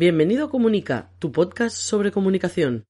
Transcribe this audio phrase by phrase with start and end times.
[0.00, 2.84] Bienvenido a Comunica, tu podcast sobre comunicación.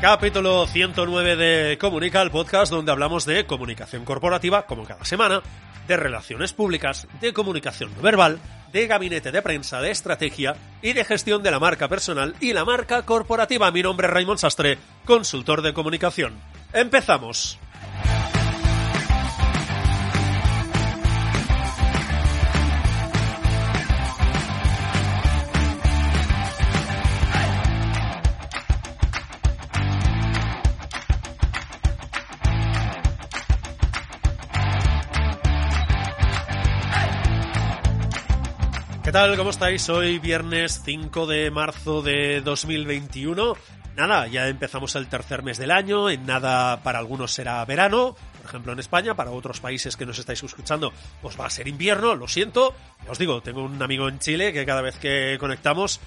[0.00, 5.42] Capítulo 109 de Comunica, el podcast donde hablamos de comunicación corporativa, como cada semana,
[5.88, 8.38] de relaciones públicas, de comunicación no verbal,
[8.72, 12.64] de gabinete de prensa, de estrategia y de gestión de la marca personal y la
[12.64, 13.70] marca corporativa.
[13.70, 16.38] Mi nombre es Raymond Sastre, consultor de comunicación.
[16.72, 17.58] ¡Empezamos!
[39.10, 39.36] ¿Qué tal?
[39.36, 39.88] ¿Cómo estáis?
[39.88, 43.54] Hoy viernes 5 de marzo de 2021.
[43.96, 48.46] Nada, ya empezamos el tercer mes del año, en nada para algunos será verano, por
[48.46, 52.14] ejemplo en España, para otros países que nos estáis escuchando pues va a ser invierno,
[52.14, 52.72] lo siento.
[53.08, 55.98] Os digo, tengo un amigo en Chile que cada vez que conectamos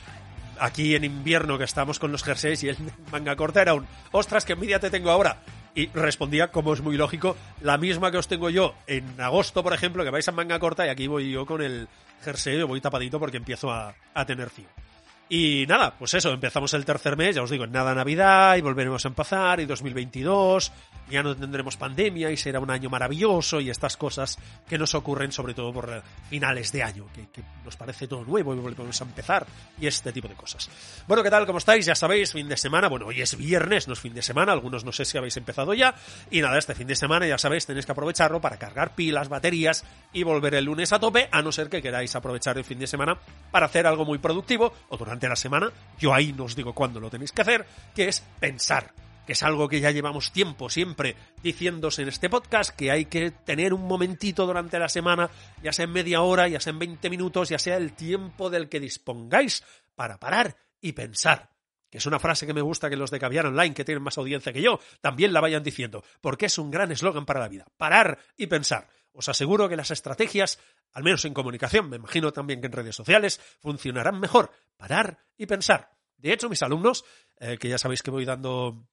[0.58, 2.78] aquí en invierno que estamos con los jerseys y el
[3.11, 5.41] manga corta era un ostras, qué envidia te tengo ahora.
[5.75, 9.73] Y respondía, como es muy lógico, la misma que os tengo yo en agosto, por
[9.73, 11.88] ejemplo, que vais en manga corta y aquí voy yo con el
[12.23, 14.67] jersey, voy tapadito porque empiezo a, a tener frío.
[15.29, 19.03] Y nada, pues eso, empezamos el tercer mes, ya os digo, nada Navidad y volveremos
[19.05, 20.71] a empezar y 2022,
[21.09, 25.31] ya no tendremos pandemia y será un año maravilloso y estas cosas que nos ocurren
[25.31, 29.47] sobre todo por finales de año, que, nos parece todo nuevo y volvemos a empezar
[29.79, 30.69] y este tipo de cosas.
[31.07, 31.45] Bueno, ¿qué tal?
[31.45, 31.85] ¿Cómo estáis?
[31.85, 34.83] Ya sabéis, fin de semana, bueno, hoy es viernes, no es fin de semana, algunos
[34.83, 35.95] no sé si habéis empezado ya
[36.29, 39.85] y nada, este fin de semana ya sabéis, tenéis que aprovecharlo para cargar pilas, baterías
[40.11, 42.88] y volver el lunes a tope, a no ser que queráis aprovechar el fin de
[42.88, 43.17] semana
[43.51, 47.09] para hacer algo muy productivo o la semana, yo ahí no os digo cuándo lo
[47.09, 48.94] tenéis que hacer, que es pensar,
[49.25, 53.31] que es algo que ya llevamos tiempo siempre diciéndose en este podcast, que hay que
[53.31, 55.30] tener un momentito durante la semana,
[55.61, 58.69] ya sea en media hora, ya sea en 20 minutos, ya sea el tiempo del
[58.69, 59.63] que dispongáis
[59.96, 61.50] para parar y pensar.
[61.90, 64.18] Que es una frase que me gusta que los de Caviar Online, que tienen más
[64.18, 67.66] audiencia que yo, también la vayan diciendo, porque es un gran eslogan para la vida.
[67.78, 68.90] Parar y pensar.
[69.12, 70.59] Os aseguro que las estrategias,
[70.94, 74.52] al menos en comunicación, me imagino también que en redes sociales, funcionarán mejor.
[74.78, 75.90] Parar y pensar.
[76.18, 77.04] De hecho, mis alumnos,
[77.40, 78.88] eh, que ya sabéis que voy dando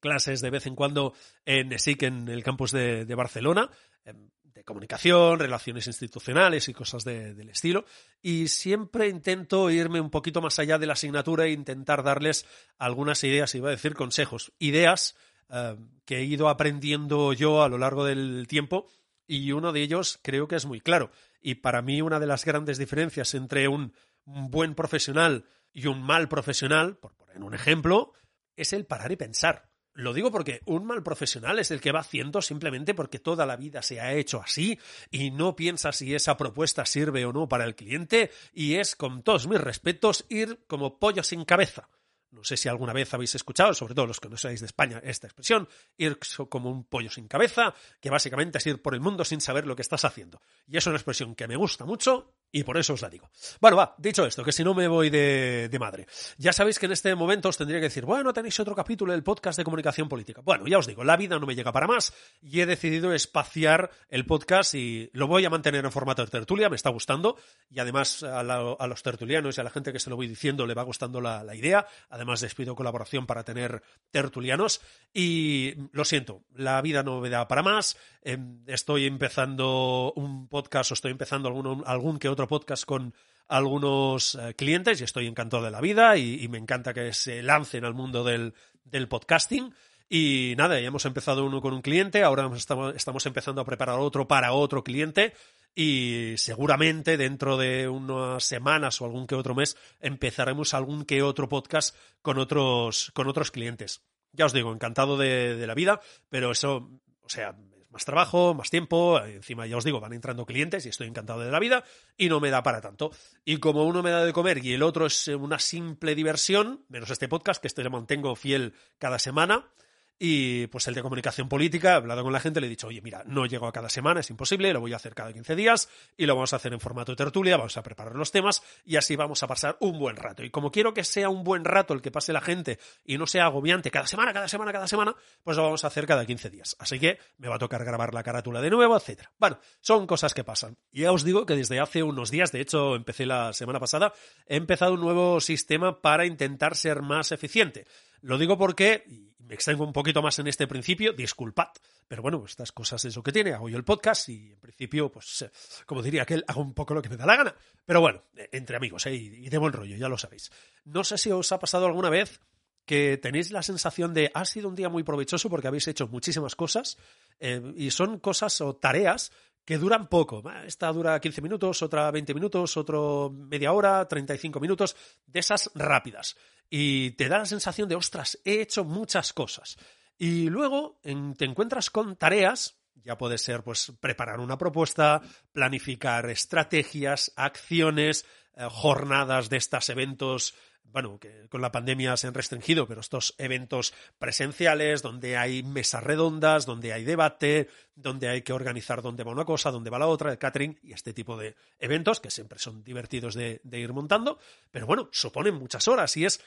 [0.00, 3.70] clases de vez en cuando en ESIC, en el campus de, Barcelona,
[4.04, 4.12] eh,
[4.42, 7.84] de comunicación, relaciones institucionales y cosas de, del estilo.
[8.20, 12.46] Y siempre intento irme un poquito más allá de la asignatura e intentar darles
[12.78, 15.16] algunas ideas, iba a decir consejos, ideas
[15.48, 18.88] eh, que he ido aprendiendo yo a lo largo del tiempo
[19.26, 21.10] y uno de ellos creo que es muy claro.
[21.40, 23.92] Y para mí una de las grandes diferencias entre un
[24.24, 28.12] buen profesional y un mal profesional, por poner un ejemplo,
[28.56, 29.72] es el parar y pensar.
[29.94, 33.56] Lo digo porque un mal profesional es el que va haciendo simplemente porque toda la
[33.56, 34.78] vida se ha hecho así
[35.10, 39.22] y no piensa si esa propuesta sirve o no para el cliente y es, con
[39.22, 41.90] todos mis respetos, ir como pollo sin cabeza.
[42.32, 45.00] No sé si alguna vez habéis escuchado, sobre todo los que no seáis de España,
[45.04, 49.24] esta expresión, ir como un pollo sin cabeza, que básicamente es ir por el mundo
[49.24, 50.40] sin saber lo que estás haciendo.
[50.66, 53.30] Y es una expresión que me gusta mucho y por eso os la digo.
[53.60, 56.06] Bueno, va, dicho esto, que si no me voy de, de, madre.
[56.36, 59.22] Ya sabéis que en este momento os tendría que decir, bueno, tenéis otro capítulo del
[59.22, 60.42] podcast de comunicación política.
[60.44, 63.90] Bueno, ya os digo, la vida no me llega para más y he decidido espaciar
[64.10, 67.36] el podcast y lo voy a mantener en formato de tertulia, me está gustando
[67.70, 70.28] y además a, la, a los tertulianos y a la gente que se lo voy
[70.28, 71.86] diciendo le va gustando la, la idea.
[72.10, 74.82] Además les pido colaboración para tener tertulianos
[75.14, 77.96] y lo siento, la vida no me da para más.
[78.22, 83.14] Eh, estoy empezando un podcast o estoy empezando algún, algún que otro podcast con
[83.48, 87.42] algunos eh, clientes y estoy encantado de la vida y, y, me encanta que se
[87.42, 88.54] lancen al mundo del,
[88.84, 89.74] del podcasting.
[90.08, 93.98] Y nada, ya hemos empezado uno con un cliente, ahora estamos, estamos empezando a preparar
[93.98, 95.32] otro para otro cliente
[95.74, 101.48] y seguramente dentro de unas semanas o algún que otro mes empezaremos algún que otro
[101.48, 104.02] podcast con otros, con otros clientes.
[104.32, 106.90] Ya os digo, encantado de, de la vida, pero eso,
[107.22, 107.56] o sea,
[107.92, 111.50] más trabajo, más tiempo, encima ya os digo, van entrando clientes y estoy encantado de
[111.50, 111.84] la vida
[112.16, 113.10] y no me da para tanto.
[113.44, 117.10] Y como uno me da de comer y el otro es una simple diversión, menos
[117.10, 119.70] este podcast que este mantengo fiel cada semana,
[120.18, 123.00] y pues el de comunicación política, he hablado con la gente, le he dicho, oye,
[123.00, 125.88] mira, no llego a cada semana, es imposible, lo voy a hacer cada 15 días
[126.16, 129.16] y lo vamos a hacer en formato tertulia, vamos a preparar los temas y así
[129.16, 130.44] vamos a pasar un buen rato.
[130.44, 133.26] Y como quiero que sea un buen rato el que pase la gente y no
[133.26, 136.50] sea agobiante cada semana, cada semana, cada semana, pues lo vamos a hacer cada 15
[136.50, 136.76] días.
[136.78, 139.32] Así que me va a tocar grabar la carátula de nuevo, etcétera.
[139.38, 140.76] Bueno, son cosas que pasan.
[140.92, 144.12] Y ya os digo que desde hace unos días, de hecho empecé la semana pasada,
[144.46, 147.86] he empezado un nuevo sistema para intentar ser más eficiente.
[148.20, 151.72] Lo digo porque me extengo un poquito más en este principio, disculpad,
[152.08, 155.12] pero bueno, estas cosas es lo que tiene, hago yo el podcast y en principio,
[155.12, 155.50] pues, eh,
[155.84, 157.54] como diría aquel, hago un poco lo que me da la gana.
[157.84, 159.14] Pero bueno, eh, entre amigos, ¿eh?
[159.14, 160.50] y de buen rollo, ya lo sabéis.
[160.86, 162.40] No sé si os ha pasado alguna vez
[162.86, 166.56] que tenéis la sensación de ha sido un día muy provechoso porque habéis hecho muchísimas
[166.56, 166.96] cosas
[167.38, 169.32] y son cosas o tareas
[169.64, 170.42] que duran poco.
[170.66, 174.96] Esta dura 15 minutos, otra 20 minutos, otro media hora, 35 minutos,
[175.26, 176.36] de esas rápidas.
[176.74, 179.76] Y te da la sensación de, ostras, he hecho muchas cosas.
[180.16, 185.20] Y luego te encuentras con tareas, ya puede ser pues preparar una propuesta,
[185.52, 188.24] planificar estrategias, acciones,
[188.56, 190.54] eh, jornadas de estos eventos
[190.84, 196.02] bueno, que con la pandemia se han restringido, pero estos eventos presenciales, donde hay mesas
[196.02, 200.06] redondas, donde hay debate, donde hay que organizar dónde va una cosa, dónde va la
[200.06, 203.92] otra, el catering y este tipo de eventos que siempre son divertidos de, de ir
[203.92, 204.38] montando,
[204.70, 206.40] pero bueno, suponen muchas horas y es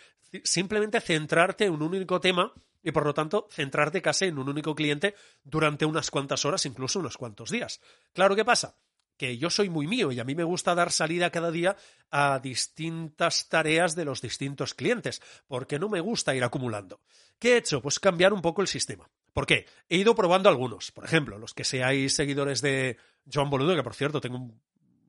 [0.43, 2.53] simplemente centrarte en un único tema
[2.85, 6.99] y por lo tanto centrarte casi en un único cliente durante unas cuantas horas, incluso
[6.99, 7.81] unos cuantos días.
[8.13, 8.75] Claro, ¿qué pasa?
[9.17, 11.75] Que yo soy muy mío y a mí me gusta dar salida cada día
[12.11, 16.99] a distintas tareas de los distintos clientes, porque no me gusta ir acumulando.
[17.39, 17.81] ¿Qué he hecho?
[17.81, 19.09] Pues cambiar un poco el sistema.
[19.33, 19.65] ¿Por qué?
[19.89, 20.91] He ido probando algunos.
[20.91, 22.97] Por ejemplo, los que seáis seguidores de
[23.31, 24.49] Joan Boludo, que por cierto tengo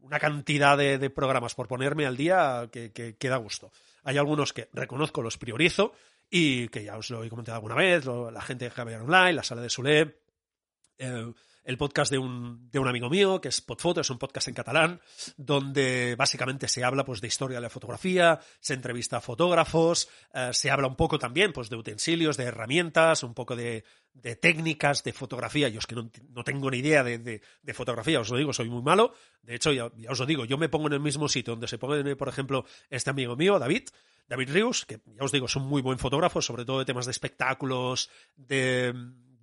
[0.00, 3.73] una cantidad de, programas por ponerme al día que, que, da gusto.
[4.05, 5.93] Hay algunos que reconozco, los priorizo
[6.31, 9.43] y que ya os lo he comentado alguna vez, la gente de Javier Online, la
[9.43, 10.20] sala de Sule,
[10.99, 11.32] eh,
[11.66, 14.54] el podcast de un, de un amigo mío, que es Podfoto, es un podcast en
[14.54, 15.00] catalán,
[15.36, 20.50] donde básicamente se habla pues, de historia de la fotografía, se entrevista a fotógrafos, eh,
[20.52, 23.84] se habla un poco también pues, de utensilios, de herramientas, un poco de,
[24.14, 25.68] de técnicas de fotografía.
[25.68, 28.70] Yo es que no, no tengo ni idea de, de, fotografía, os lo digo, soy
[28.70, 29.12] muy malo.
[29.42, 31.78] De hecho, ya, os lo digo, yo me pongo en el mismo sitio donde se
[31.78, 33.88] pone, por ejemplo, este amigo mío, David,
[34.28, 37.06] David Rius, que ya os digo, es un muy buen fotógrafo, sobre todo de temas
[37.06, 38.94] de espectáculos, de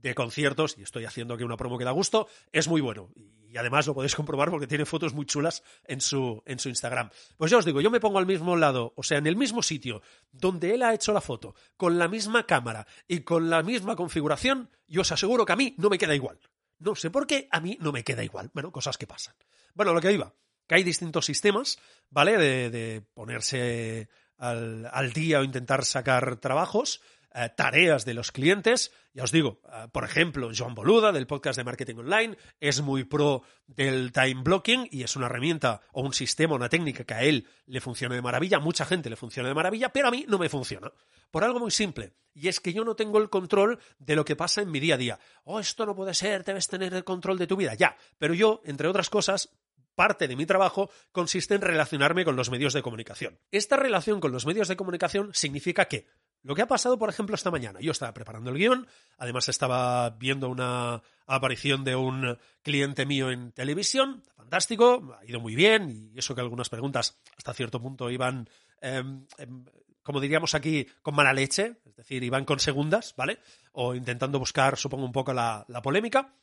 [0.03, 3.09] de conciertos, y estoy haciendo aquí una promo que da gusto, es muy bueno.
[3.47, 7.09] Y además lo podéis comprobar porque tiene fotos muy chulas en su, en su Instagram.
[7.37, 9.63] Pues ya os digo, yo me pongo al mismo lado, o sea, en el mismo
[9.63, 10.01] sitio
[10.31, 14.69] donde él ha hecho la foto, con la misma cámara y con la misma configuración,
[14.87, 16.39] yo os aseguro que a mí no me queda igual.
[16.79, 18.51] No sé por qué, a mí no me queda igual.
[18.53, 19.35] Bueno, cosas que pasan.
[19.73, 20.33] Bueno, lo que iba,
[20.67, 21.79] que hay distintos sistemas,
[22.09, 22.37] ¿vale?
[22.37, 27.01] De, de ponerse al, al día o intentar sacar trabajos.
[27.35, 28.91] Eh, tareas de los clientes.
[29.11, 33.05] Ya os digo, eh, por ejemplo, Joan Boluda del podcast de Marketing Online es muy
[33.05, 37.23] pro del time blocking y es una herramienta o un sistema, una técnica que a
[37.23, 40.37] él le funciona de maravilla, mucha gente le funciona de maravilla, pero a mí no
[40.37, 40.91] me funciona.
[41.31, 44.35] Por algo muy simple, y es que yo no tengo el control de lo que
[44.35, 45.19] pasa en mi día a día.
[45.43, 47.73] Oh, esto no puede ser, debes tener el control de tu vida.
[47.73, 49.49] Ya, pero yo, entre otras cosas,
[49.95, 53.39] parte de mi trabajo consiste en relacionarme con los medios de comunicación.
[53.51, 56.07] Esta relación con los medios de comunicación significa que
[56.43, 57.79] lo que ha pasado, por ejemplo, esta mañana.
[57.79, 58.87] Yo estaba preparando el guion,
[59.17, 65.55] además estaba viendo una aparición de un cliente mío en televisión, fantástico, ha ido muy
[65.55, 68.49] bien, y eso que algunas preguntas hasta cierto punto iban,
[68.81, 69.65] em, em,
[70.03, 73.39] como diríamos aquí, con mala leche, es decir, iban con segundas, ¿vale?
[73.71, 76.33] O intentando buscar, supongo, un poco la, la polémica.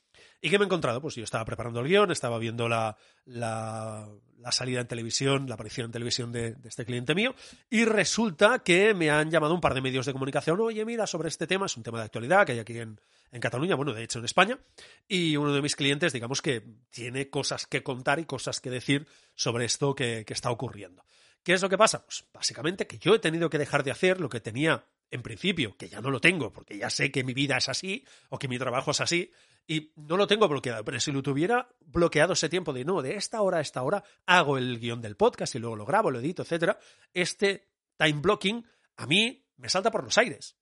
[0.40, 1.02] ¿Y qué me he encontrado?
[1.02, 2.96] Pues yo estaba preparando el guion, estaba viendo la,
[3.26, 4.08] la,
[4.50, 7.34] salida en televisión, la aparición en televisión de, este cliente mío,
[7.68, 11.28] y resulta que me han llamado un par de medios de comunicación, oye, mira, sobre
[11.28, 12.98] este tema, es un tema de actualidad que hay aquí en,
[13.38, 14.58] Cataluña, bueno, de hecho en España,
[15.06, 19.06] y uno de mis clientes, digamos que tiene cosas que contar y cosas que decir
[19.36, 21.04] sobre esto que, que está ocurriendo.
[21.44, 22.04] ¿Qué es lo que pasa?
[22.04, 25.76] Pues básicamente que yo he tenido que dejar de hacer lo que tenía en principio,
[25.76, 28.48] que ya no lo tengo, porque ya sé que mi vida es así o que
[28.48, 29.30] mi trabajo es así,
[29.66, 33.16] y no lo tengo bloqueado, pero si lo tuviera bloqueado ese tiempo de no, de
[33.16, 36.18] esta hora a esta hora hago el guion del podcast y luego lo grabo, lo
[36.18, 36.78] edito, etcétera,
[37.14, 40.56] este time blocking a mí me salta por los aires.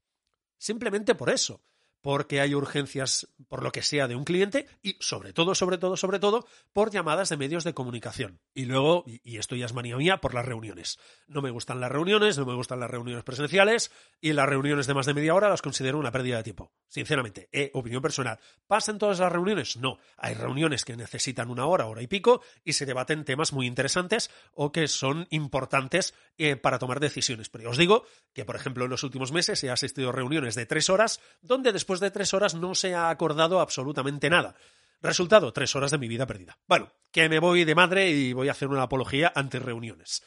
[0.58, 1.62] Simplemente por eso
[2.00, 5.96] porque hay urgencias por lo que sea de un cliente y sobre todo, sobre todo,
[5.96, 8.40] sobre todo por llamadas de medios de comunicación.
[8.54, 10.98] Y luego, y esto ya es manía mía, por las reuniones.
[11.26, 13.90] No me gustan las reuniones, no me gustan las reuniones presenciales
[14.20, 16.72] y las reuniones de más de media hora las considero una pérdida de tiempo.
[16.88, 18.38] Sinceramente, eh, opinión personal.
[18.66, 19.76] ¿Pasan todas las reuniones?
[19.76, 19.98] No.
[20.16, 24.30] Hay reuniones que necesitan una hora, hora y pico y se debaten temas muy interesantes
[24.54, 27.48] o que son importantes eh, para tomar decisiones.
[27.48, 30.66] Pero os digo que, por ejemplo, en los últimos meses he asistido a reuniones de
[30.66, 34.54] tres horas donde después después de tres horas no se ha acordado absolutamente nada.
[35.00, 36.58] Resultado, tres horas de mi vida perdida.
[36.66, 40.22] Bueno, que me voy de madre y voy a hacer una apología ante reuniones.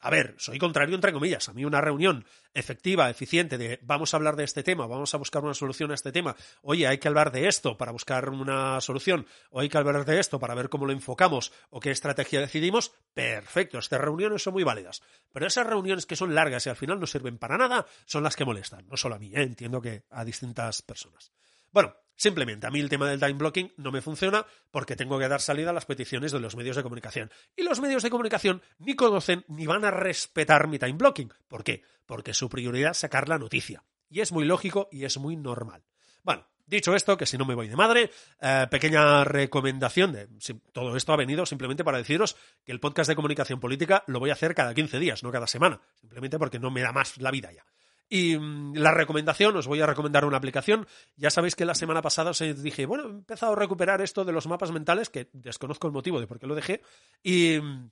[0.00, 1.48] A ver, soy contrario entre comillas.
[1.48, 2.24] A mí una reunión
[2.54, 5.94] efectiva, eficiente, de vamos a hablar de este tema, vamos a buscar una solución a
[5.94, 9.78] este tema, oye, hay que hablar de esto para buscar una solución, o hay que
[9.78, 14.42] hablar de esto para ver cómo lo enfocamos o qué estrategia decidimos, perfecto, estas reuniones
[14.42, 15.02] son muy válidas.
[15.32, 18.36] Pero esas reuniones que son largas y al final no sirven para nada son las
[18.36, 19.42] que molestan, no solo a mí, ¿eh?
[19.42, 21.32] entiendo que a distintas personas.
[21.72, 25.28] Bueno, Simplemente a mí el tema del time blocking no me funciona porque tengo que
[25.28, 27.30] dar salida a las peticiones de los medios de comunicación.
[27.54, 31.32] Y los medios de comunicación ni conocen ni van a respetar mi time blocking.
[31.46, 31.82] ¿Por qué?
[32.06, 33.84] Porque su prioridad es sacar la noticia.
[34.08, 35.82] Y es muy lógico y es muy normal.
[36.22, 40.28] Bueno, dicho esto, que si no me voy de madre, eh, pequeña recomendación de
[40.72, 44.30] todo esto ha venido simplemente para deciros que el podcast de comunicación política lo voy
[44.30, 47.30] a hacer cada 15 días, no cada semana, simplemente porque no me da más la
[47.30, 47.66] vida ya.
[48.08, 50.86] Y mm, la recomendación, os voy a recomendar una aplicación.
[51.16, 54.32] Ya sabéis que la semana pasada os dije, bueno, he empezado a recuperar esto de
[54.32, 56.82] los mapas mentales, que desconozco el motivo de por qué lo dejé.
[57.22, 57.90] Y mm,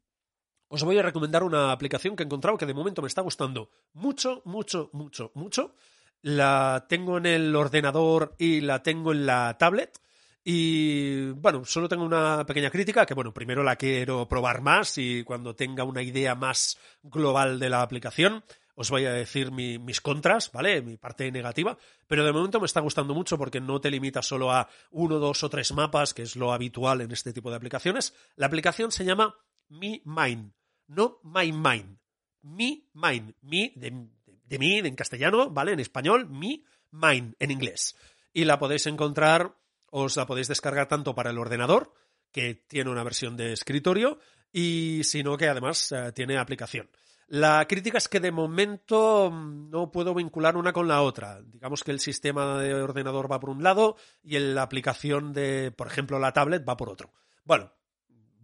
[0.68, 3.70] os voy a recomendar una aplicación que he encontrado que de momento me está gustando
[3.92, 5.74] mucho, mucho, mucho, mucho.
[6.22, 10.00] La tengo en el ordenador y la tengo en la tablet.
[10.46, 15.24] Y bueno, solo tengo una pequeña crítica, que bueno, primero la quiero probar más y
[15.24, 18.44] cuando tenga una idea más global de la aplicación,
[18.74, 20.82] os voy a decir mis contras, ¿vale?
[20.82, 24.50] Mi parte negativa, pero de momento me está gustando mucho porque no te limitas solo
[24.50, 28.14] a uno, dos o tres mapas, que es lo habitual en este tipo de aplicaciones.
[28.36, 29.36] La aplicación se llama
[29.68, 30.52] Mi Mind,
[30.88, 31.98] no My Mind.
[32.42, 34.08] Mi Mind, mi de,
[34.44, 35.72] de mí, en castellano, ¿vale?
[35.72, 37.96] En español, Mi Mind en inglés.
[38.32, 39.56] Y la podéis encontrar,
[39.90, 41.94] os la podéis descargar tanto para el ordenador,
[42.32, 44.18] que tiene una versión de escritorio,
[44.52, 46.88] y sino que además eh, tiene aplicación.
[47.28, 51.40] La crítica es que de momento mm, no puedo vincular una con la otra.
[51.42, 55.86] Digamos que el sistema de ordenador va por un lado y la aplicación de, por
[55.86, 57.12] ejemplo, la tablet va por otro.
[57.44, 57.72] Bueno,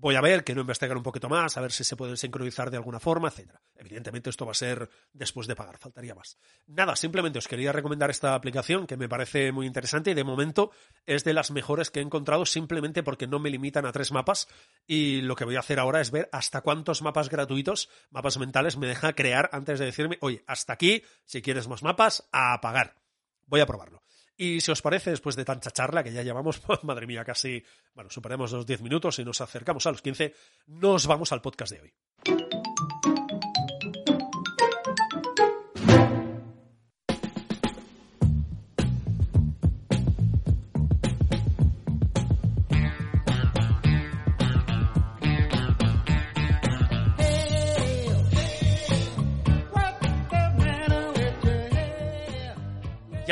[0.00, 2.78] voy a ver, quiero investigar un poquito más, a ver si se puede sincronizar de
[2.78, 3.60] alguna forma, etcétera.
[3.76, 6.38] Evidentemente esto va a ser después de pagar, faltaría más.
[6.66, 10.70] Nada, simplemente os quería recomendar esta aplicación que me parece muy interesante y de momento
[11.04, 14.48] es de las mejores que he encontrado simplemente porque no me limitan a tres mapas
[14.86, 18.78] y lo que voy a hacer ahora es ver hasta cuántos mapas gratuitos, mapas mentales,
[18.78, 22.96] me deja crear antes de decirme, oye, hasta aquí, si quieres más mapas, a pagar.
[23.46, 24.02] Voy a probarlo.
[24.42, 28.08] Y si os parece, después de tanta charla que ya llevamos, madre mía, casi, bueno,
[28.08, 30.34] superemos los 10 minutos y nos acercamos a los 15,
[30.66, 31.92] nos vamos al podcast de hoy.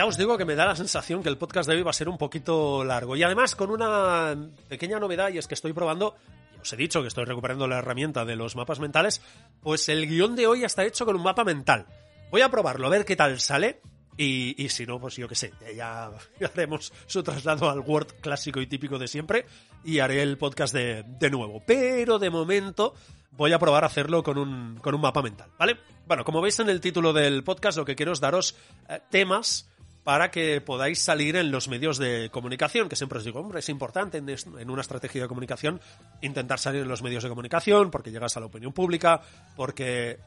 [0.08, 2.08] Os digo que me da la sensación que el podcast de hoy va a ser
[2.08, 3.14] un poquito largo.
[3.14, 4.34] Y además con una
[4.66, 6.16] pequeña novedad, y es que estoy probando,
[6.56, 9.20] y os he dicho que estoy recuperando la herramienta de los mapas mentales,
[9.60, 11.86] pues el guion de hoy está hecho con un mapa mental.
[12.30, 13.80] Voy a probarlo, a ver qué tal sale.
[14.16, 16.10] Y, si no, pues yo qué sé, ya
[16.52, 19.46] haremos su traslado al Word clásico y típico de siempre
[19.84, 21.62] y haré el podcast de, de nuevo.
[21.64, 22.94] Pero de momento
[23.30, 25.76] voy a probar a hacerlo con un, con un mapa mental, ¿vale?
[26.06, 28.56] Bueno, como veis en el título del podcast, lo que quiero es daros
[28.88, 29.68] eh, temas
[30.08, 33.68] para que podáis salir en los medios de comunicación, que siempre os digo, hombre, es
[33.68, 35.82] importante en, una estrategia de comunicación
[36.22, 39.20] intentar salir en los medios de comunicación porque llegas a la opinión pública,
[39.54, 40.18] porque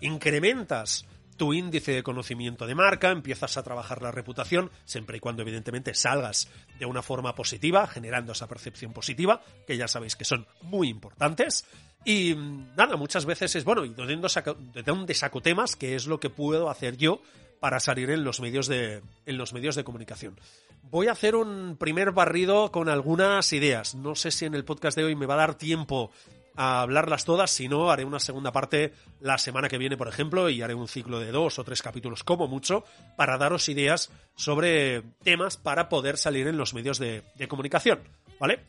[0.00, 5.42] incrementas tu índice de conocimiento de marca, empiezas a trabajar la reputación, siempre y cuando
[5.42, 10.48] evidentemente salgas de una forma positiva, generando esa percepción positiva, que ya sabéis que son
[10.62, 11.64] muy importantes.
[12.04, 12.34] Y
[12.76, 15.76] nada, muchas veces es, bueno, ¿y de dónde saco, de dónde saco temas?
[15.76, 17.22] ¿Qué es lo que puedo hacer yo
[17.60, 20.38] para salir en los medios de, en los medios de comunicación.
[20.82, 23.94] Voy a hacer un primer barrido con algunas ideas.
[23.94, 26.12] No sé si en el podcast de hoy me va a dar tiempo
[26.56, 30.48] a hablarlas todas, si no, haré una segunda parte la semana que viene, por ejemplo,
[30.48, 32.84] y haré un ciclo de dos o tres capítulos como mucho
[33.16, 38.00] para daros ideas sobre temas para poder salir en los medios de, de comunicación,
[38.40, 38.60] ¿vale?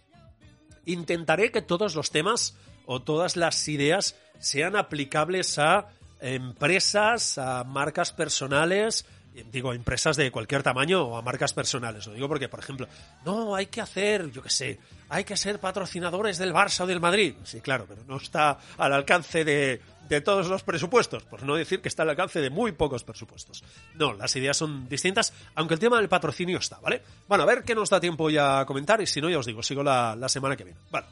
[0.86, 5.88] Intentaré que todos los temas o todas las ideas sean aplicables a
[6.20, 9.06] empresas, a marcas personales,
[9.52, 12.08] digo, empresas de cualquier tamaño o a marcas personales.
[12.08, 12.88] Lo digo porque, por ejemplo,
[13.26, 17.00] no, hay que hacer, yo qué sé, hay que ser patrocinadores del Barça o del
[17.00, 17.36] Madrid.
[17.44, 21.82] Sí, claro, pero no está al alcance de, de todos los presupuestos, por no decir
[21.82, 23.64] que está al alcance de muy pocos presupuestos.
[23.96, 27.02] No, las ideas son distintas, aunque el tema del patrocinio está, ¿vale?
[27.28, 29.46] Bueno, a ver qué nos da tiempo ya a comentar y si no, ya os
[29.46, 30.80] digo, sigo la, la semana que viene.
[30.90, 31.08] Vale.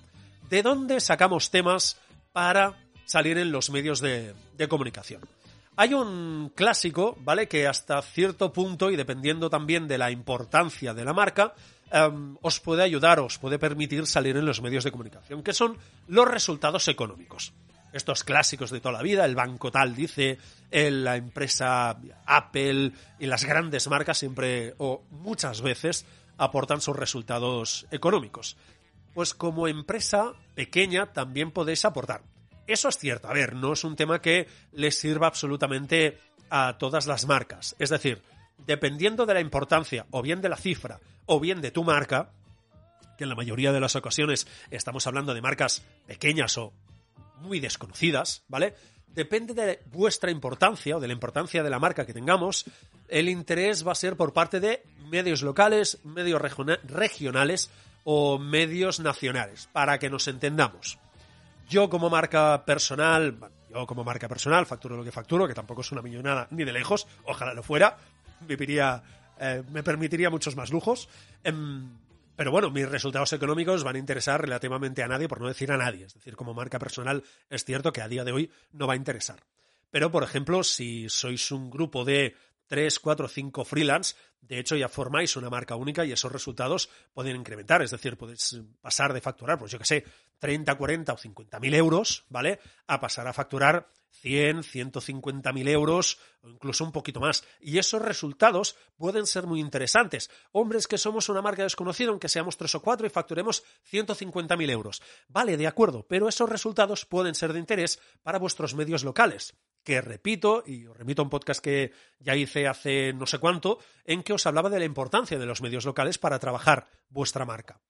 [0.50, 1.97] ¿De dónde sacamos temas
[2.31, 4.33] para salir en los medios de,
[4.69, 5.21] comunicación.
[5.77, 7.47] Hay un clásico, ¿vale?
[7.47, 11.53] Que hasta cierto punto, y dependiendo también de la importancia de la marca,
[11.91, 15.77] em, os puede ayudar, os puede permitir salir en los medios de comunicación, que son
[16.07, 17.53] los resultados económicos.
[17.93, 20.38] estos clásicos de toda la vida, el banco tal dice,
[20.69, 26.05] la empresa Apple y las grandes marcas siempre o muchas veces
[26.38, 28.57] aportan sus resultados económicos.
[29.13, 32.21] Pues como empresa pequeña también podéis aportar.
[32.67, 36.17] Eso es cierto, a ver, no es un tema que les sirva absolutamente
[36.50, 37.75] a todas las marcas.
[37.79, 38.22] Es decir,
[38.65, 42.31] dependiendo de la importancia o bien de la cifra o bien de tu marca,
[43.17, 46.74] que en la mayoría de las ocasiones estamos hablando de marcas pequeñas o
[47.39, 48.75] muy desconocidas, ¿vale?
[49.07, 52.65] Depende de vuestra importancia o de la importancia de la marca que tengamos,
[53.07, 56.41] el interés va a ser por parte de medios locales, medios
[56.84, 57.69] regionales
[58.03, 61.00] o medios nacionales, para que nos entendamos.
[61.67, 63.38] Yo como marca personal,
[63.69, 66.74] yo como marca personal facturo lo que facturo, que tampoco es una millonada ni de
[66.74, 67.98] lejos, ojalá lo fuera,
[68.41, 69.01] viviría,
[69.39, 71.10] eh, me permitiría muchos más lujos.
[71.43, 71.89] Em,
[72.36, 75.77] pero bueno, mis resultados económicos van a interesar relativamente a nadie, por no decir a
[75.77, 76.05] nadie.
[76.05, 78.98] Es decir, como marca personal es cierto que a día de hoy no va a
[78.98, 79.41] interesar.
[79.89, 82.36] Pero, por ejemplo, si sois un grupo de
[82.67, 87.38] 3, 4, 5 freelance, de hecho ya formáis una marca única y esos resultados pueden
[87.38, 87.81] incrementar.
[87.81, 90.03] Es decir, podéis pasar de facturar, pues yo que sé,
[90.45, 92.59] 30, 40 o 50 mil euros, ¿vale?
[92.85, 93.89] A pasar a facturar
[94.21, 97.43] 100, 150 mil euros o incluso un poquito más.
[97.59, 100.29] Y esos resultados pueden ser muy interesantes.
[100.51, 104.69] Hombres que somos una marca desconocida, aunque seamos tres o cuatro y facturemos 150 mil
[104.69, 105.01] euros.
[105.27, 109.55] Vale, de acuerdo, pero esos resultados pueden ser de interés para vuestros medios locales.
[109.83, 113.79] Que repito, y os remito a un podcast que ya hice hace no sé cuánto,
[114.03, 117.81] en que os hablaba de la importancia de los medios locales para trabajar vuestra marca.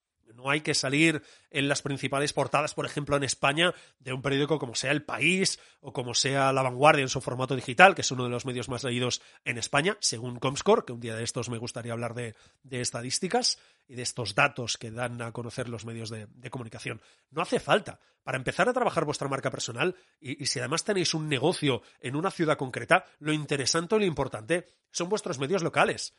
[0.46, 4.60] No hay que salir en las principales portadas, por ejemplo, en España, de un periódico
[4.60, 8.12] como sea El País o como sea La Vanguardia en su formato digital, que es
[8.12, 11.48] uno de los medios más leídos en España, según Comscore, que un día de estos
[11.48, 12.36] me gustaría hablar de,
[12.70, 17.00] estadísticas y de estos datos que dan a conocer los medios de, comunicación.
[17.32, 17.98] No hace falta.
[18.22, 22.14] Para empezar a trabajar vuestra marca personal, y, y si además tenéis un negocio en
[22.14, 26.14] una ciudad concreta, lo interesante o lo importante son vuestros medios locales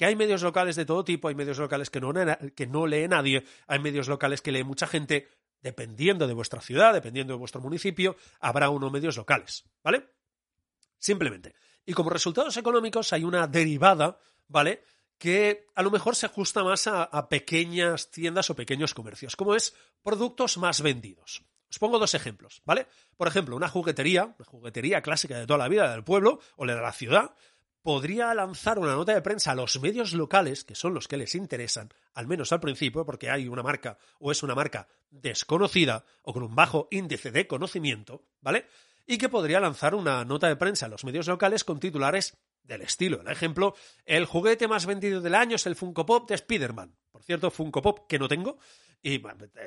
[0.00, 2.14] que hay medios locales de todo tipo, hay medios locales que no,
[2.56, 5.28] que no lee nadie, hay medios locales que lee mucha gente,
[5.60, 10.08] dependiendo de vuestra ciudad, dependiendo de vuestro municipio, habrá unos medios locales, ¿vale?
[10.98, 11.54] Simplemente.
[11.84, 14.84] Y como resultados económicos hay una derivada, ¿vale?
[15.18, 19.54] Que a lo mejor se ajusta más a, a pequeñas tiendas o pequeños comercios, como
[19.54, 21.44] es productos más vendidos.
[21.68, 22.86] Os pongo dos ejemplos, ¿vale?
[23.18, 26.74] Por ejemplo, una juguetería, una juguetería clásica de toda la vida del pueblo o de
[26.74, 27.34] la ciudad,
[27.82, 31.34] podría lanzar una nota de prensa a los medios locales, que son los que les
[31.34, 36.32] interesan, al menos al principio, porque hay una marca o es una marca desconocida o
[36.32, 38.66] con un bajo índice de conocimiento, ¿vale?
[39.06, 42.82] Y que podría lanzar una nota de prensa a los medios locales con titulares del
[42.82, 43.20] estilo.
[43.22, 46.94] El ejemplo, el juguete más vendido del año es el Funko Pop de Spider-Man.
[47.10, 48.58] Por cierto, Funko Pop que no tengo.
[49.02, 49.22] Y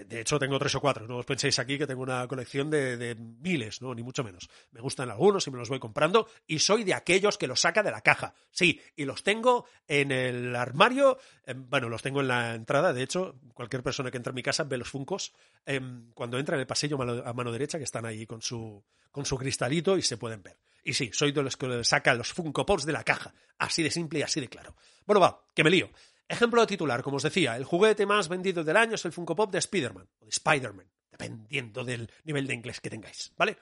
[0.06, 1.08] de hecho tengo tres o cuatro.
[1.08, 3.96] No os penséis aquí que tengo una colección de, miles, ¿no?
[3.96, 4.48] Ni mucho menos.
[4.72, 6.28] Me gustan algunos y me los voy comprando.
[6.46, 8.36] Y soy de aquellos que los saca de la caja.
[8.52, 11.18] Sí, y los tengo en el armario.
[11.46, 12.94] Em, bueno, los tengo en la entrada.
[12.94, 15.34] De hecho, cualquier persona que entra en mi casa ve los Funcos.
[15.66, 19.26] Em, cuando entra en el pasillo a mano derecha, que están ahí con su, con
[19.26, 20.60] su cristalito y se pueden ver.
[20.84, 23.34] Y sí, soy de los que sacan los Funko Pops de la caja.
[23.58, 24.76] Así de simple y así de claro.
[25.06, 25.90] Bueno, va, que me lío.
[26.28, 29.36] Ejemplo de titular, como os decía, el juguete más vendido del año es el Funko
[29.36, 33.58] Pop de Spider-Man, o de Spider-Man, dependiendo del nivel de inglés que tengáis, ¿vale?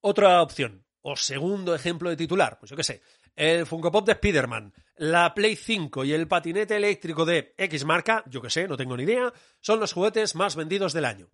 [0.00, 3.02] Otra opción, o segundo ejemplo de titular, pues yo qué sé,
[3.36, 8.24] el Funko Pop de Spider-Man, la Play 5 y el patinete eléctrico de X marca,
[8.26, 11.28] yo qué sé, no tengo ni idea, son los juguetes más vendidos del año.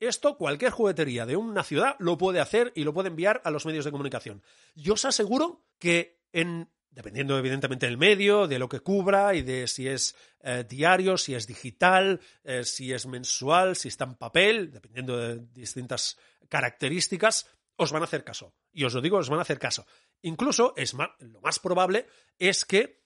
[0.00, 3.66] Esto cualquier juguetería de una ciudad lo puede hacer y lo puede enviar a los
[3.66, 4.42] medios de comunicación.
[4.74, 9.66] Yo os aseguro que en dependiendo evidentemente del medio, de lo que cubra y de
[9.66, 14.70] si es eh, diario, si es digital, eh, si es mensual, si está en papel,
[14.70, 18.54] dependiendo de distintas características, os van a hacer caso.
[18.72, 19.86] Y os lo digo, os van a hacer caso.
[20.20, 22.06] Incluso es lo más probable
[22.38, 23.02] es que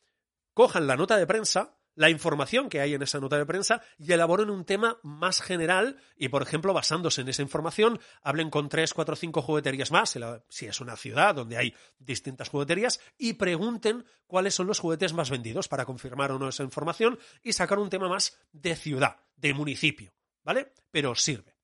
[0.53, 4.13] cojan la nota de prensa la información que hay en esa nota de prensa y
[4.13, 8.95] elaboren un tema más general y, por ejemplo, basándose en esa información, hablen con tres,
[8.95, 10.17] cuatro, cinco jugueterías más,
[10.49, 15.31] si es una ciudad donde hay distintas jugueterías, y pregunten cuáles son los juguetes más
[15.31, 19.55] vendidos para confirmar o no esa información y sacar un tema más de ciudad, de
[19.55, 20.13] municipio,
[20.45, 20.73] ¿vale?
[20.91, 21.57] Pero sirve.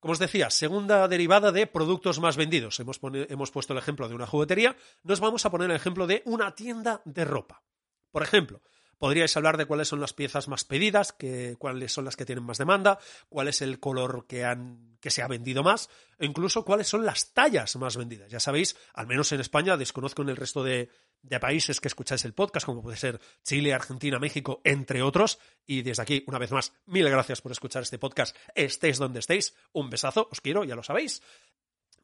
[0.00, 2.80] Como os decía, segunda derivada de productos más vendidos.
[2.80, 6.22] Hemos, hemos puesto el ejemplo de una juguetería, nos vamos a poner el ejemplo de
[6.24, 7.62] una tienda de ropa.
[8.10, 8.62] Por ejemplo,
[9.00, 11.14] Podríais hablar de cuáles son las piezas más pedidas,
[11.56, 12.98] cuáles son las que tienen más demanda,
[13.30, 17.06] cuál es el color que, han, que se ha vendido más, e incluso cuáles son
[17.06, 18.30] las tallas más vendidas.
[18.30, 20.90] Ya sabéis, al menos en España, desconozco en el resto de,
[21.22, 25.38] de países que escucháis el podcast, como puede ser Chile, Argentina, México, entre otros.
[25.64, 29.54] Y desde aquí, una vez más, mil gracias por escuchar este podcast, estéis donde estéis.
[29.72, 31.22] Un besazo, os quiero, ya lo sabéis.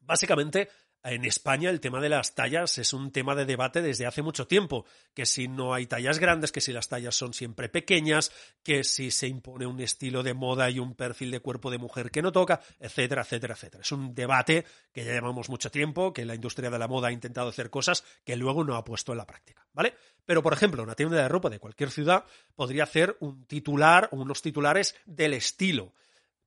[0.01, 0.69] Básicamente,
[1.03, 4.47] en España el tema de las tallas es un tema de debate desde hace mucho
[4.47, 8.31] tiempo, que si no hay tallas grandes, que si las tallas son siempre pequeñas,
[8.63, 12.11] que si se impone un estilo de moda y un perfil de cuerpo de mujer
[12.11, 13.81] que no toca, etcétera, etcétera, etcétera.
[13.81, 17.11] Es un debate que ya llevamos mucho tiempo, que la industria de la moda ha
[17.13, 19.93] intentado hacer cosas que luego no ha puesto en la práctica, ¿vale?
[20.25, 24.17] Pero, por ejemplo, una tienda de ropa de cualquier ciudad podría hacer un titular o
[24.17, 25.93] unos titulares del estilo.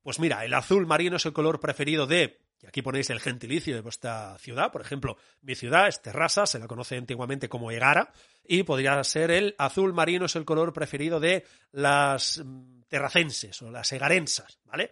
[0.02, 3.74] Pues mira, el azul marino es el color preferido de y aquí ponéis el gentilicio
[3.74, 4.70] de vuestra ciudad.
[4.70, 8.12] Por ejemplo, mi ciudad es Terrassa, se la conoce antiguamente como Egara,
[8.44, 13.70] y podría ser el azul marino, es el color preferido de las mm, terracenses o
[13.70, 14.90] las egarensas, ¿vale?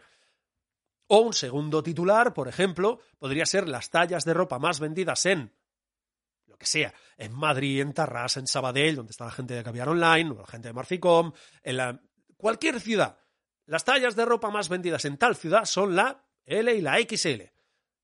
[1.09, 5.52] O un segundo titular, por ejemplo, podría ser las tallas de ropa más vendidas en
[6.46, 9.90] lo que sea, en Madrid, en Tarrasa, en Sabadell, donde está la gente de Caviar
[9.90, 12.00] Online, o la gente de Marficom, en la...
[12.37, 13.18] cualquier ciudad.
[13.66, 17.58] Las tallas de ropa más vendidas en tal ciudad son la L y la XL.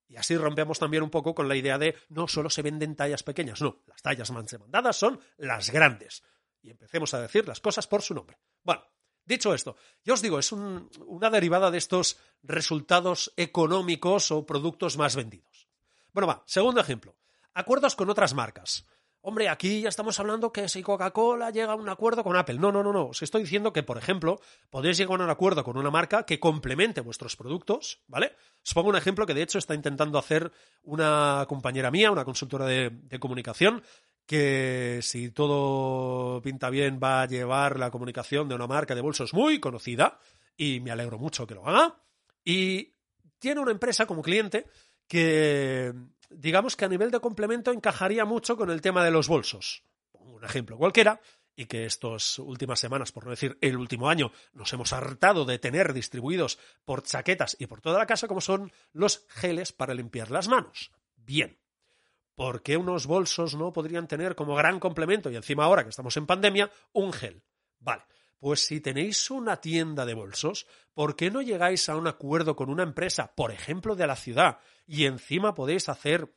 [0.07, 3.23] Y así rompemos también un poco con la idea de no solo se venden tallas
[3.23, 6.23] pequeñas, no, las tallas más demandadas son las grandes.
[6.63, 8.39] Y empecemos a decir las cosas por su nombre.
[8.63, 8.83] Bueno,
[9.25, 15.17] dicho esto, yo os digo, es una derivada de estos resultados económicos o productos más
[15.17, 15.69] vendidos.
[16.13, 17.17] Bueno, va, segundo ejemplo,
[17.53, 18.87] acuerdos con otras marcas.
[19.27, 22.59] Hombre, aquí ya estamos hablando que si Coca-Cola llega a un acuerdo con Apple.
[22.59, 23.07] No, no, no, no.
[23.07, 26.39] Os estoy diciendo que, por ejemplo, podéis llegar a un acuerdo con una marca que
[26.39, 28.37] complemente vuestros productos, ¿vale?
[28.63, 32.67] Os pongo un ejemplo que de hecho está intentando hacer una compañera mía, una consultora
[32.67, 33.83] de, de comunicación,
[34.27, 39.33] que si todo pinta bien va a llevar la comunicación de una marca de bolsos
[39.33, 40.19] muy conocida,
[40.55, 41.97] y me alegro mucho que lo haga.
[42.45, 42.93] Y
[43.39, 44.67] tiene una empresa como cliente
[45.09, 45.95] que
[46.37, 49.85] digamos que a nivel de complemento encajaría mucho con el tema de los bolsos.
[50.13, 51.21] Un ejemplo cualquiera,
[51.57, 55.59] y que estas últimas semanas, por no decir el último año, nos hemos hartado de
[55.59, 60.31] tener distribuidos por chaquetas y por toda la casa, como son los geles para limpiar
[60.31, 60.91] las manos.
[61.17, 61.59] Bien.
[62.35, 66.17] ¿Por qué unos bolsos no podrían tener como gran complemento, y encima ahora que estamos
[66.17, 67.45] en pandemia, un gel?
[67.79, 68.03] Vale.
[68.45, 72.69] Pues si tenéis una tienda de bolsos, ¿por qué no llegáis a un acuerdo con
[72.69, 76.37] una empresa, por ejemplo, de la ciudad, y encima podéis hacer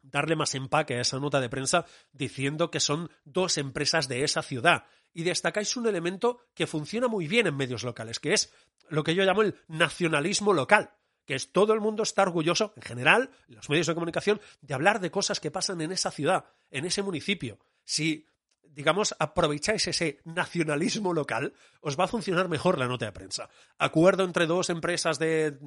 [0.00, 4.40] darle más empaque a esa nota de prensa diciendo que son dos empresas de esa
[4.40, 8.50] ciudad y destacáis un elemento que funciona muy bien en medios locales, que es
[8.88, 10.94] lo que yo llamo el nacionalismo local,
[11.26, 15.00] que es todo el mundo está orgulloso, en general, los medios de comunicación, de hablar
[15.00, 17.58] de cosas que pasan en esa ciudad, en ese municipio.
[17.84, 18.26] Si
[18.70, 23.48] digamos, aprovecháis ese nacionalismo local, os va a funcionar mejor la nota de prensa.
[23.78, 25.58] Acuerdo entre dos empresas de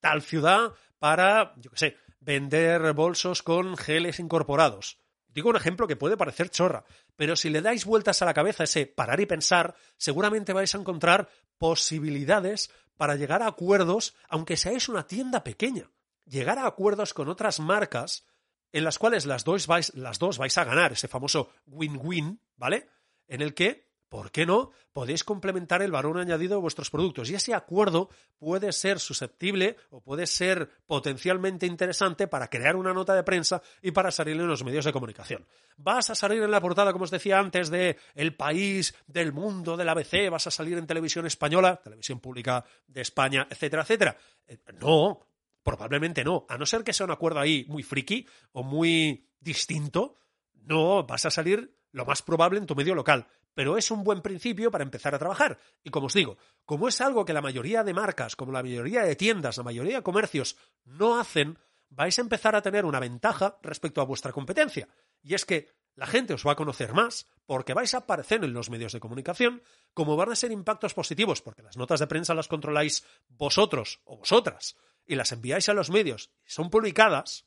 [0.00, 4.98] tal ciudad para, yo qué sé, vender bolsos con geles incorporados.
[5.28, 6.84] Digo un ejemplo que puede parecer chorra,
[7.16, 10.78] pero si le dais vueltas a la cabeza ese parar y pensar, seguramente vais a
[10.78, 15.90] encontrar posibilidades para llegar a acuerdos, aunque seáis una tienda pequeña.
[16.26, 18.26] Llegar a acuerdos con otras marcas
[18.72, 22.88] en las cuales las dos vais, las dos vais a ganar, ese famoso win-win, ¿vale?
[23.28, 24.70] En el que, ¿por qué no?
[24.92, 27.30] Podéis complementar el valor añadido de vuestros productos.
[27.30, 33.14] Y ese acuerdo puede ser susceptible o puede ser potencialmente interesante para crear una nota
[33.14, 35.46] de prensa y para salir en los medios de comunicación.
[35.76, 39.76] Vas a salir en la portada, como os decía antes, de El País, del Mundo,
[39.76, 44.16] del ABC, vas a salir en televisión española, televisión pública de España, etcétera, etcétera.
[44.46, 45.29] Eh, no,
[45.62, 50.16] Probablemente no, a no ser que sea un acuerdo ahí muy friki o muy distinto,
[50.54, 54.22] no vas a salir lo más probable en tu medio local, pero es un buen
[54.22, 55.58] principio para empezar a trabajar.
[55.82, 59.02] Y como os digo, como es algo que la mayoría de marcas, como la mayoría
[59.02, 63.58] de tiendas, la mayoría de comercios no hacen, vais a empezar a tener una ventaja
[63.62, 64.88] respecto a vuestra competencia.
[65.22, 68.54] Y es que la gente os va a conocer más porque vais a aparecer en
[68.54, 72.34] los medios de comunicación, como van a ser impactos positivos, porque las notas de prensa
[72.34, 74.76] las controláis vosotros o vosotras,
[75.10, 77.44] y las enviáis a los medios son publicadas,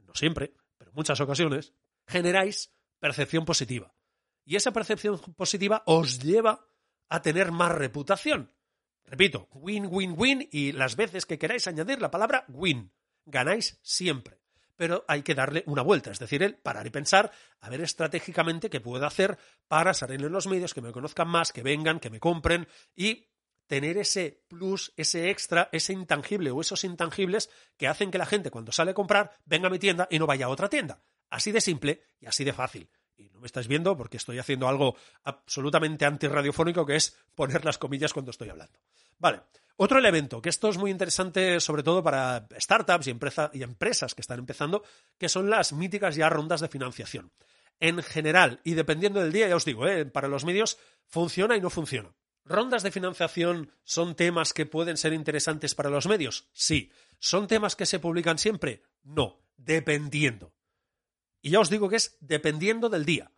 [0.00, 1.72] no siempre, pero en muchas ocasiones,
[2.08, 3.94] generáis percepción positiva.
[4.44, 6.66] Y esa percepción positiva os lleva
[7.08, 8.52] a tener más reputación.
[9.04, 12.92] Repito, win, win, win y las veces que queráis añadir la palabra win.
[13.24, 14.40] Ganáis siempre.
[14.74, 18.68] Pero hay que darle una vuelta, es decir, el parar y pensar, a ver estratégicamente
[18.68, 22.10] qué puedo hacer para salir en los medios, que me conozcan más, que vengan, que
[22.10, 23.28] me compren y
[23.66, 28.50] tener ese plus, ese extra, ese intangible o esos intangibles que hacen que la gente
[28.50, 31.02] cuando sale a comprar venga a mi tienda y no vaya a otra tienda.
[31.30, 32.88] Así de simple y así de fácil.
[33.16, 37.78] Y no me estáis viendo porque estoy haciendo algo absolutamente antirradiofónico que es poner las
[37.78, 38.78] comillas cuando estoy hablando.
[39.18, 39.42] Vale.
[39.76, 43.16] Otro elemento, que esto es muy interesante sobre todo para startups y,
[43.54, 44.84] y empresas que están empezando,
[45.18, 47.32] que son las míticas ya rondas de financiación.
[47.80, 50.06] En general, y dependiendo del día, ya os digo, ¿eh?
[50.06, 52.14] para los medios funciona y no funciona.
[52.44, 56.48] ¿Rondas de financiación son temas que pueden ser interesantes para los medios?
[56.52, 56.92] Sí.
[57.18, 58.82] ¿Son temas que se publican siempre?
[59.02, 60.52] No, dependiendo.
[61.40, 63.30] Y ya os digo que es dependiendo del día.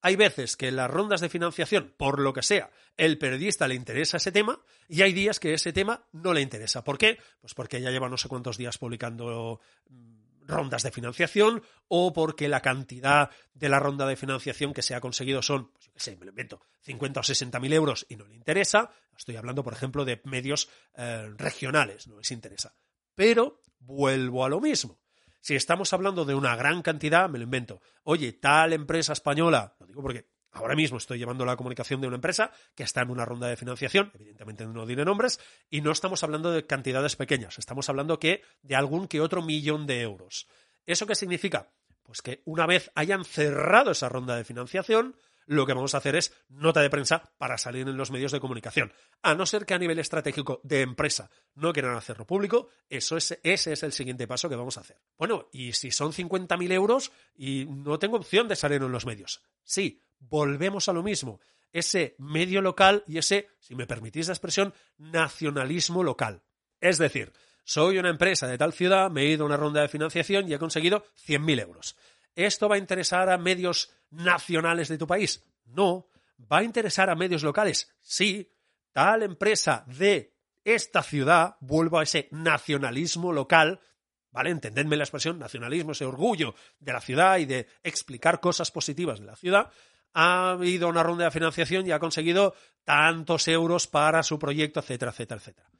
[0.00, 4.18] Hay veces que las rondas de financiación, por lo que sea, el periodista le interesa
[4.18, 6.84] ese tema y hay días que ese tema no le interesa.
[6.84, 7.18] ¿Por qué?
[7.40, 10.15] Pues porque ya lleva no sé cuántos días publicando mm,
[10.46, 15.00] rondas de financiación o porque la cantidad de la ronda de financiación que se ha
[15.00, 18.16] conseguido son, pues yo qué sé, me lo invento, 50 o 60 mil euros y
[18.16, 18.90] no le interesa.
[19.16, 22.74] Estoy hablando, por ejemplo, de medios eh, regionales, no les interesa.
[23.14, 24.98] Pero vuelvo a lo mismo.
[25.40, 27.80] Si estamos hablando de una gran cantidad, me lo invento.
[28.02, 32.16] Oye, tal empresa española, lo digo porque ahora mismo estoy llevando la comunicación de una
[32.16, 35.38] empresa que está en una ronda de financiación, evidentemente no diré nombres,
[35.70, 39.86] y no estamos hablando de cantidades pequeñas, estamos hablando que de algún que otro millón
[39.86, 40.48] de euros.
[40.86, 41.70] ¿Eso qué significa?
[42.02, 45.16] Pues que una vez hayan cerrado esa ronda de financiación,
[45.46, 48.40] lo que vamos a hacer es nota de prensa para salir en los medios de
[48.40, 48.92] comunicación.
[49.22, 53.38] A no ser que a nivel estratégico de empresa no quieran hacerlo público, eso es,
[53.42, 55.00] ese es el siguiente paso que vamos a hacer.
[55.16, 59.42] Bueno, y si son 50.000 euros y no tengo opción de salir en los medios.
[59.62, 61.40] Sí, volvemos a lo mismo.
[61.72, 66.42] Ese medio local y ese, si me permitís la expresión, nacionalismo local.
[66.80, 67.32] Es decir,
[67.64, 70.54] soy una empresa de tal ciudad, me he ido a una ronda de financiación y
[70.54, 71.96] he conseguido 100.000 euros.
[72.34, 75.44] ¿Esto va a interesar a medios nacionales de tu país?
[75.64, 76.08] No.
[76.50, 77.92] ¿Va a interesar a medios locales?
[78.00, 78.52] Sí.
[78.92, 83.80] Tal empresa de esta ciudad, vuelvo a ese nacionalismo local,
[84.30, 84.50] ¿vale?
[84.50, 89.26] Entendedme la expresión, nacionalismo, ese orgullo de la ciudad y de explicar cosas positivas de
[89.26, 89.70] la ciudad,
[90.18, 95.10] ha habido una ronda de financiación y ha conseguido tantos euros para su proyecto, etcétera,
[95.10, 95.70] etcétera, etcétera.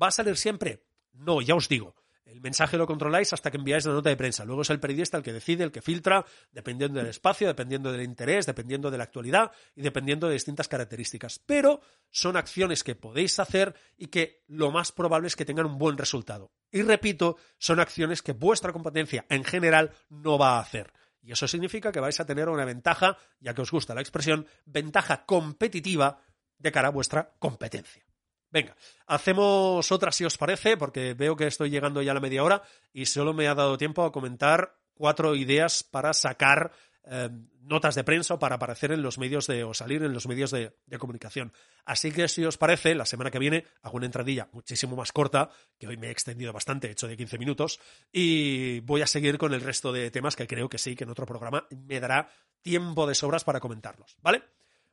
[0.00, 0.84] ¿Va a salir siempre?
[1.12, 1.96] No, ya os digo.
[2.24, 4.44] El mensaje lo controláis hasta que enviáis la nota de prensa.
[4.44, 8.02] Luego es el periodista el que decide, el que filtra, dependiendo del espacio, dependiendo del
[8.02, 11.40] interés, dependiendo de la actualidad y dependiendo de distintas características.
[11.40, 15.76] Pero son acciones que podéis hacer y que lo más probable es que tengan un
[15.76, 16.52] buen resultado.
[16.70, 20.92] Y repito, son acciones que vuestra competencia en general no va a hacer.
[21.22, 24.46] Y eso significa que vais a tener una ventaja, ya que os gusta la expresión,
[24.66, 26.20] ventaja competitiva
[26.58, 28.04] de cara a vuestra competencia.
[28.50, 32.44] Venga, hacemos otra si os parece, porque veo que estoy llegando ya a la media
[32.44, 36.72] hora y solo me ha dado tiempo a comentar cuatro ideas para sacar
[37.04, 37.30] eh,
[37.62, 40.76] notas de prensa para aparecer en los medios de o salir en los medios de,
[40.86, 41.52] de, comunicación.
[41.84, 45.50] Así que si os parece, la semana que viene hago una entradilla muchísimo más corta,
[45.78, 47.80] que hoy me he extendido bastante, he hecho de 15 minutos,
[48.12, 51.10] y voy a seguir con el resto de temas que creo que sí, que en
[51.10, 52.28] otro programa me dará
[52.62, 54.42] tiempo de sobras para comentarlos, ¿vale?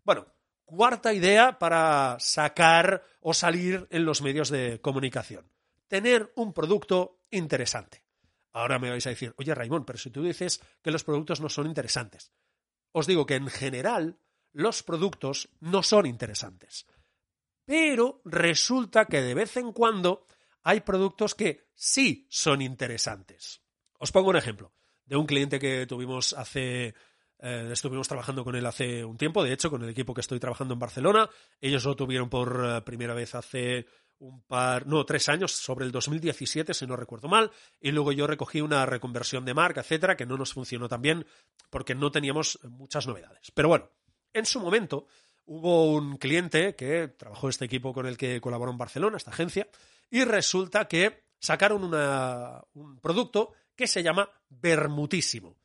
[0.04, 0.26] Bueno,
[0.70, 5.50] Cuarta idea para sacar o salir en los medios de comunicación.
[5.88, 8.04] Tener un producto interesante.
[8.54, 11.50] Ahora me vais a decir, oye Raimón, pero si tú dices que los productos no
[11.50, 12.32] son interesantes.
[12.92, 14.20] Os digo que en general
[14.52, 16.88] los productos no son interesantes.
[17.66, 20.26] Pero resulta que de vez en cuando
[20.64, 23.62] hay productos que sí son interesantes.
[24.00, 24.74] Os pongo un ejemplo
[25.06, 26.96] de un cliente que tuvimos hace
[27.42, 30.40] eh, estuvimos trabajando con él hace un tiempo, de hecho, con el equipo que estoy
[30.40, 31.30] trabajando en Barcelona.
[31.62, 33.86] Ellos lo tuvieron por eh, primera vez hace
[34.20, 38.28] un par, no, tres años, sobre el 2017, si no recuerdo mal, y luego yo
[38.28, 41.26] recogí una reconversión de marca, etcétera, que no nos funcionó tan bien
[41.70, 43.52] porque no teníamos muchas novedades.
[43.54, 43.90] Pero bueno,
[44.34, 45.08] en su momento
[45.46, 49.68] hubo un cliente que trabajó este equipo con el que colaboró en Barcelona, esta agencia,
[50.10, 51.84] y resulta que sacaron
[52.74, 55.56] un producto que se llama Bermutísimo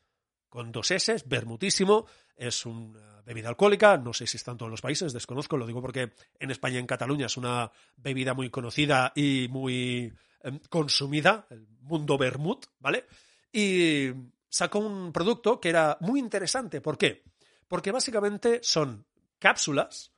[0.55, 4.81] con dos S, vermutísimo, es una bebida alcohólica, no sé si está en todos los
[4.81, 9.49] países, desconozco, lo digo porque en España, en Cataluña, es una bebida muy conocida y
[9.51, 13.07] muy em, consumida, el mundo vermut, ¿vale?
[13.53, 14.11] Y
[14.49, 17.25] sacó un producto que era muy interesante, ¿por qué?
[17.69, 19.07] Porque básicamente son
[19.39, 20.13] cápsulas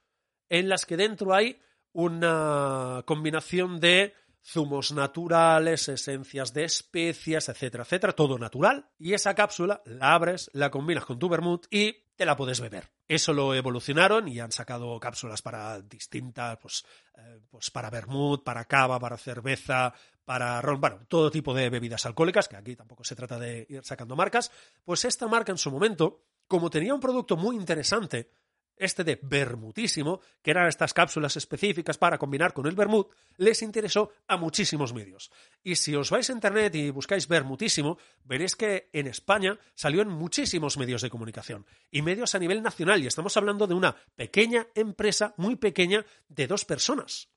[0.48, 1.59] en las que dentro hay
[1.92, 4.14] una combinación de
[4.46, 8.88] zumos naturales, esencias de especias, etcétera, etcétera, todo natural.
[8.98, 12.90] Y esa cápsula la abres, la combinas con tu vermut y te la puedes beber.
[13.07, 16.85] Eso lo evolucionaron y han sacado cápsulas para distintas, pues,
[17.16, 19.92] eh, pues para vermut, para cava, para cerveza,
[20.24, 23.85] para ron, bueno, todo tipo de bebidas alcohólicas, que aquí tampoco se trata de ir
[23.85, 24.50] sacando marcas.
[24.85, 28.31] Pues esta marca en su momento, como tenía un producto muy interesante,
[28.77, 34.12] este de vermutísimo, que eran estas cápsulas específicas para combinar con el vermut, les interesó
[34.27, 35.31] a muchísimos medios.
[35.62, 40.09] Y si os vais a internet y buscáis vermutísimo, veréis que en España salió en
[40.09, 43.03] muchísimos medios de comunicación y medios a nivel nacional.
[43.03, 47.29] Y estamos hablando de una pequeña empresa, muy pequeña, de dos personas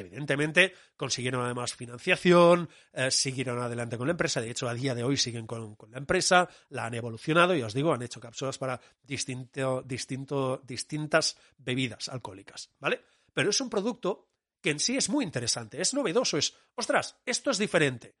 [0.00, 5.04] evidentemente consiguieron además financiación, eh, siguieron adelante con la empresa, de hecho a día de
[5.04, 8.80] hoy siguen con, la empresa, la han evolucionado y os digo, han hecho cápsulas para
[9.02, 13.02] distinto, distinto, distintas bebidas alcohólicas, ¿vale?
[13.32, 14.28] Pero es un producto
[14.60, 18.16] que en sí es muy interesante, es novedoso, es, ostras, esto es diferente.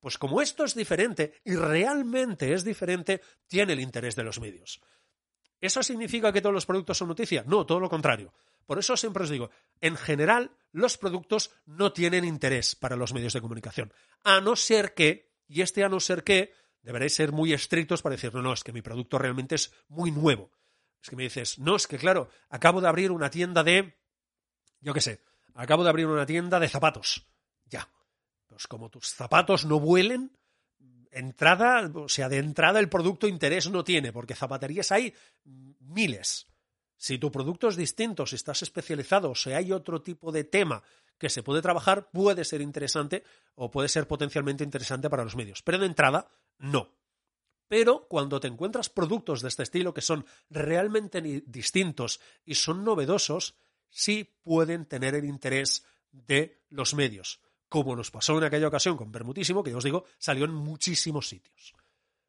[0.00, 4.80] Pues como esto es diferente y realmente es diferente, tiene el interés de los medios.
[5.60, 7.44] ¿Eso significa que todos los productos son noticia?
[7.46, 8.34] No, todo lo contrario.
[8.66, 13.32] Por eso siempre os digo, en general, los productos no tienen interés para los medios
[13.32, 13.92] de comunicación.
[14.24, 18.14] A no ser que, y este a no ser que, deberéis ser muy estrictos para
[18.14, 20.50] decir, no, no, es que mi producto realmente es muy nuevo.
[21.02, 23.98] Es que me dices, no, es que claro, acabo de abrir una tienda de,
[24.80, 25.22] yo qué sé,
[25.54, 27.28] acabo de abrir una tienda de zapatos.
[27.66, 27.88] Ya.
[28.46, 30.36] Pues como tus zapatos no vuelen,
[31.10, 36.51] entrada, o sea, de entrada el producto interés no tiene, porque zapaterías hay miles.
[37.02, 40.84] Si tu producto es distinto, si estás especializado, si hay otro tipo de tema
[41.18, 43.24] que se puede trabajar, puede ser interesante
[43.56, 45.62] o puede ser potencialmente interesante para los medios.
[45.62, 46.94] Pero de entrada, no.
[47.66, 53.56] Pero cuando te encuentras productos de este estilo que son realmente distintos y son novedosos,
[53.90, 59.10] sí pueden tener el interés de los medios, como nos pasó en aquella ocasión con
[59.10, 61.74] Bermutísimo, que ya os digo, salió en muchísimos sitios.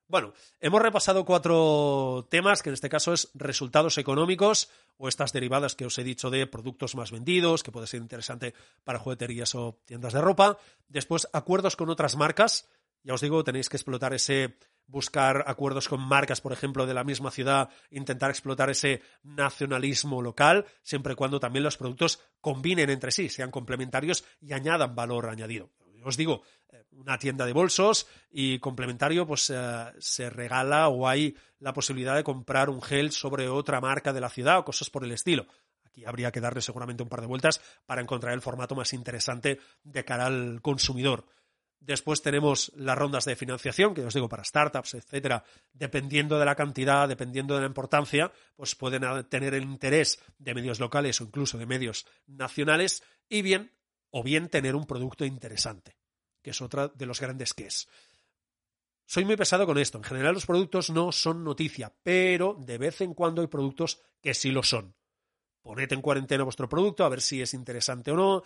[0.08, 5.76] Bueno, hemos repasado cuatro temas, que en este caso es resultados económicos o estas derivadas
[5.76, 9.80] que os he dicho de productos más vendidos, que puede ser interesante para jugueterías o
[9.86, 10.58] tiendas de ropa.
[10.88, 12.70] Después, acuerdos con otras marcas.
[13.04, 17.04] Ya os digo, tenéis que explotar ese buscar acuerdos con marcas, por ejemplo, de la
[17.04, 23.12] misma ciudad, intentar explotar ese nacionalismo local, siempre y cuando también los productos combinen entre
[23.12, 25.70] sí, sean complementarios y añadan valor añadido.
[26.04, 31.36] Os digo, eh, una tienda de bolsos y complementario, pues eh, se regala o hay
[31.60, 35.04] la posibilidad de comprar un gel sobre otra marca de la ciudad o cosas por
[35.04, 35.48] el estilo.
[35.84, 39.60] Aquí habría que darle seguramente un par de vueltas para encontrar el formato más interesante
[39.84, 41.26] de cara al consumidor.
[41.86, 46.56] Después tenemos las rondas de financiación, que os digo, para startups, etcétera, dependiendo de la
[46.56, 51.58] cantidad, dependiendo de la importancia, pues pueden tener el interés de medios locales o incluso
[51.58, 53.74] de medios nacionales, y bien,
[54.15, 55.97] o bien tener un producto interesante,
[56.43, 57.88] que es otra de los grandes que es.
[59.06, 59.97] Soy muy pesado con esto.
[59.97, 64.36] En general los productos no son noticia, pero de vez en cuando hay productos que
[64.36, 64.95] sí lo son.
[65.63, 68.43] Poned en cuarentena vuestro producto, a ver si es interesante o no,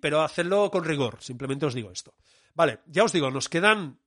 [0.00, 1.22] pero hacedlo con rigor.
[1.22, 2.14] Simplemente os digo esto.
[2.54, 3.98] Vale, ya os digo, nos quedan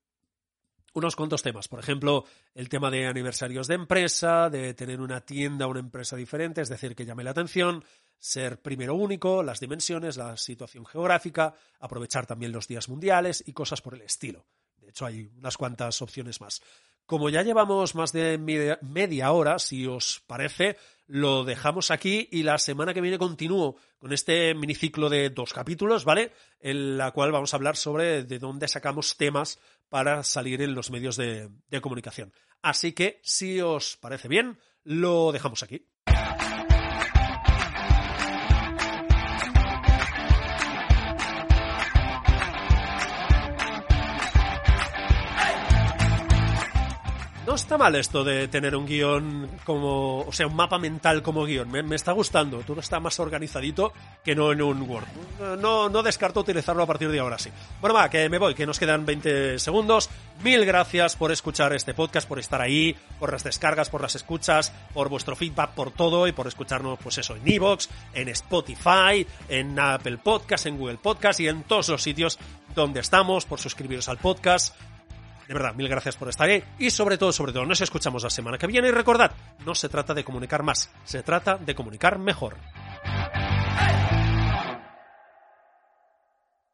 [0.94, 1.68] unos cuantos temas.
[1.68, 6.16] Por ejemplo, el tema de aniversarios de empresa, de tener una tienda o una empresa
[6.16, 7.84] diferente, es decir, que llame la atención,
[8.22, 13.82] ser primero único, las dimensiones, la situación geográfica, aprovechar también los días mundiales y cosas
[13.82, 14.46] por el estilo.
[14.78, 16.62] De hecho, hay unas cuantas opciones más.
[17.06, 22.58] Como ya llevamos más de media hora, si os parece, lo dejamos aquí y la
[22.58, 26.32] semana que viene continúo con este miniciclo de dos capítulos, ¿vale?
[26.60, 30.90] En la cual vamos a hablar sobre de dónde sacamos temas para salir en los
[30.90, 31.50] medios de,
[31.82, 32.32] comunicación.
[32.62, 35.91] Así que, si os parece bien, lo dejamos aquí.
[47.72, 51.72] Está mal esto de tener un guion como, o sea, un mapa mental como guion.
[51.72, 52.58] Me, está gustando.
[52.68, 53.94] Tú está más organizadito
[54.26, 55.06] que no en un Word.
[55.58, 57.50] No, no descarto utilizarlo a partir de ahora sí.
[57.80, 60.10] Bueno, va, que me voy, que nos quedan 20 segundos.
[60.44, 64.74] Mil gracias por escuchar este podcast, por estar ahí, por las descargas, por las escuchas,
[64.94, 69.80] por vuestro feedback, por todo y por escucharnos, pues eso, en Evox, en Spotify, en
[69.80, 72.38] Apple Podcast, en Google Podcast y en todos los sitios
[72.76, 74.76] donde estamos, por suscribiros al podcast
[75.48, 78.30] de verdad, mil gracias por estar ahí y sobre todo, sobre todo, nos escuchamos la
[78.30, 79.32] semana que viene y recordad,
[79.66, 82.58] no se trata de comunicar más, se trata de comunicar mejor.